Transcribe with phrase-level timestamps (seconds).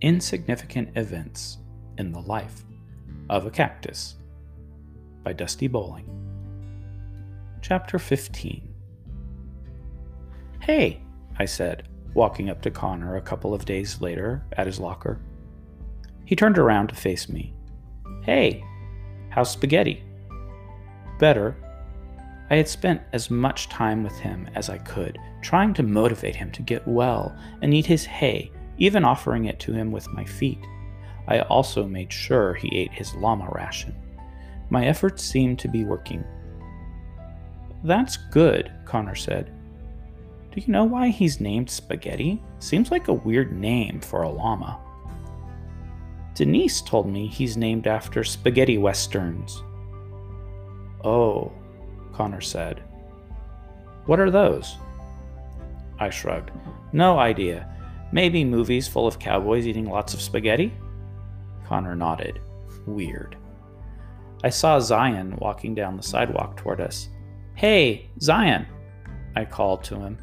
[0.00, 1.58] Insignificant Events
[1.98, 2.64] in the Life
[3.28, 4.16] of a Cactus
[5.24, 6.08] by Dusti Bowling.
[7.60, 8.74] Chapter 15
[10.60, 11.00] Hey,
[11.38, 15.20] I said, walking up to Connor a couple of days later at his locker.
[16.24, 17.54] He turned around to face me.
[18.22, 18.64] Hey,
[19.30, 20.02] how's spaghetti?
[21.18, 21.56] Better.
[22.50, 26.50] I had spent as much time with him as I could, trying to motivate him
[26.52, 30.64] to get well and eat his hay even offering it to him with my feet.
[31.28, 33.94] I also made sure he ate his llama ration.
[34.70, 36.24] My efforts seemed to be working.
[37.84, 39.52] That's good, Connor said.
[40.52, 42.42] Do you know why he's named Spaghetti?
[42.58, 44.80] Seems like a weird name for a llama.
[46.34, 49.62] Denise told me he's named after spaghetti westerns.
[51.02, 51.52] Oh,
[52.16, 52.82] Connor said.
[54.06, 54.76] What are those?
[55.98, 56.50] I shrugged.
[56.92, 57.68] No idea.
[58.10, 60.72] Maybe movies full of cowboys eating lots of spaghetti?
[61.66, 62.40] Connor nodded.
[62.86, 63.36] Weird.
[64.42, 67.10] I saw Zion walking down the sidewalk toward us.
[67.54, 68.66] Hey, Zion!
[69.34, 70.16] I called to him.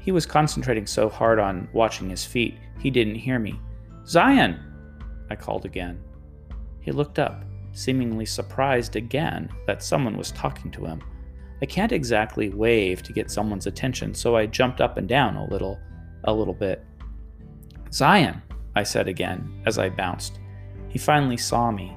[0.00, 3.60] He was concentrating so hard on watching his feet, he didn't hear me.
[4.06, 4.58] Zion!
[5.28, 6.02] I called again.
[6.80, 11.02] He looked up, seemingly surprised again that someone was talking to him.
[11.62, 15.48] I can't exactly wave to get someone's attention, so I jumped up and down a
[15.48, 15.80] little,
[16.24, 16.84] a little bit.
[17.92, 18.42] Zion,
[18.74, 20.38] I said again as I bounced.
[20.88, 21.96] He finally saw me.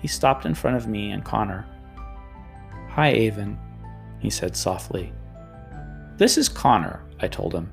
[0.00, 1.66] He stopped in front of me and Connor.
[2.90, 3.58] Hi, Aven,
[4.20, 5.12] he said softly.
[6.16, 7.72] This is Connor, I told him.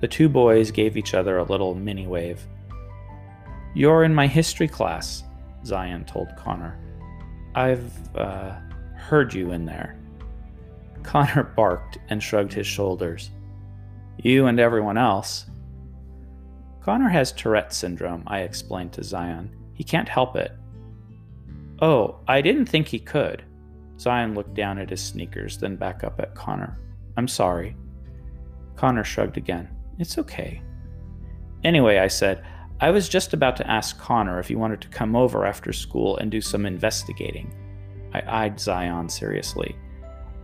[0.00, 2.46] The two boys gave each other a little mini wave.
[3.74, 5.24] You're in my history class,
[5.64, 6.78] Zion told Connor.
[7.54, 8.56] I've, uh,
[8.94, 9.96] heard you in there.
[11.06, 13.30] Connor barked and shrugged his shoulders.
[14.18, 15.46] You and everyone else,
[16.82, 19.54] Connor has Tourette syndrome, I explained to Zion.
[19.72, 20.52] He can't help it.
[21.80, 23.44] Oh, I didn't think he could.
[23.98, 26.78] Zion looked down at his sneakers, then back up at Connor.
[27.16, 27.76] I'm sorry.
[28.74, 29.68] Connor shrugged again.
[29.98, 30.62] It's okay.
[31.64, 32.44] Anyway, I said,
[32.80, 36.16] I was just about to ask Connor if he wanted to come over after school
[36.18, 37.54] and do some investigating.
[38.12, 39.76] I eyed Zion seriously.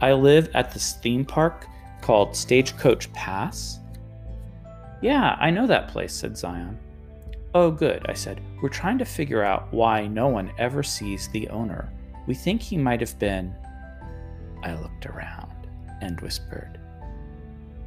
[0.02, 1.68] I live at this theme park
[2.00, 3.78] called Stagecoach Pass.
[5.00, 6.76] Yeah, I know that place, said Zion.
[7.54, 8.40] Oh, good, I said.
[8.60, 11.88] We're trying to figure out why no one ever sees the owner.
[12.26, 13.54] We think he might have been.
[14.64, 15.52] I looked around
[16.00, 16.80] and whispered,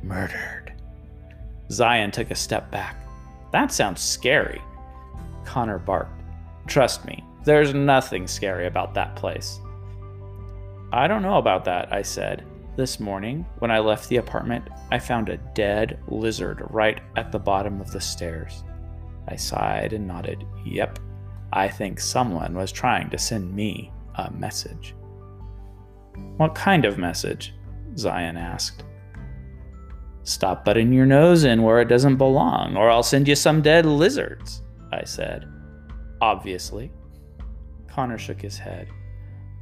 [0.01, 0.71] Murdered.
[1.69, 2.95] Zion took a step back.
[3.51, 4.61] That sounds scary.
[5.43, 6.21] Connor barked.
[6.67, 9.59] Trust me, there's nothing scary about that place.
[10.91, 12.45] I don't know about that, I said.
[12.75, 17.39] This morning, when I left the apartment, I found a dead lizard right at the
[17.39, 18.63] bottom of the stairs.
[19.27, 20.45] I sighed and nodded.
[20.65, 20.99] Yep,
[21.53, 24.93] I think someone was trying to send me a message.
[26.37, 27.53] What kind of message?
[27.97, 28.83] Zion asked.
[30.23, 33.85] Stop butting your nose in where it doesn't belong, or I'll send you some dead
[33.85, 35.47] lizards, I said.
[36.19, 36.91] Obviously.
[37.87, 38.87] Connor shook his head.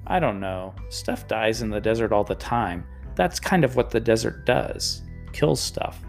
[0.08, 0.74] I don't know.
[0.90, 2.86] Stuff dies in the desert all the time.
[3.16, 5.04] That's kind of what the desert does
[5.34, 6.00] kills stuff.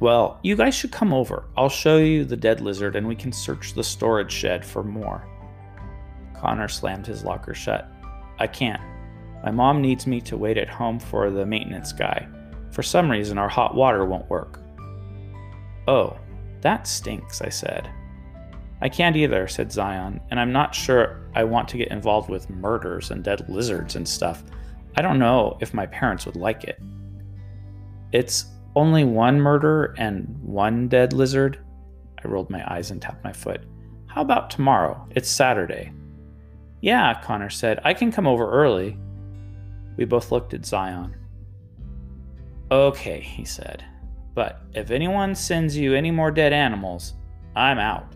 [0.00, 1.46] Well, you guys should come over.
[1.56, 5.26] I'll show you the dead lizard and we can search the storage shed for more.
[6.34, 7.90] Connor slammed his locker shut.
[8.38, 8.80] I can't.
[9.42, 12.28] My mom needs me to wait at home for the maintenance guy.
[12.70, 14.60] For some reason, our hot water won't work.
[15.88, 16.16] Oh,
[16.60, 17.90] that stinks, I said.
[18.80, 22.48] I can't either, said Zion, and I'm not sure I want to get involved with
[22.48, 24.44] murders and dead lizards and stuff.
[24.96, 26.80] I don't know if my parents would like it.
[28.12, 28.46] It's
[28.76, 31.58] only one murder and one dead lizard.
[32.24, 33.62] I rolled my eyes and tapped my foot.
[34.06, 35.06] How about tomorrow?
[35.10, 35.92] It's Saturday.
[36.80, 37.80] Yeah, Connor said.
[37.84, 38.96] I can come over early.
[39.96, 41.16] We both looked at Zion.
[42.70, 43.84] Okay, he said.
[44.34, 47.14] But if anyone sends you any more dead animals,
[47.56, 48.14] I'm out.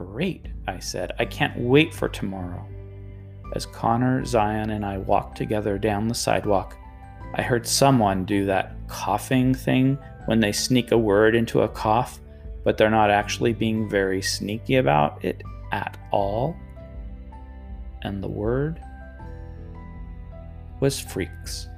[0.00, 1.12] Great, I said.
[1.18, 2.66] I can't wait for tomorrow.
[3.54, 6.74] As Connor, Zion, and I walked together down the sidewalk,
[7.34, 12.18] I heard someone do that coughing thing when they sneak a word into a cough,
[12.64, 16.56] but they're not actually being very sneaky about it at all.
[18.00, 18.80] And the word
[20.80, 21.68] was freaks.